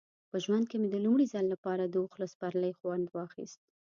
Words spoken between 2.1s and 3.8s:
له سپرلۍ خوند واخیست.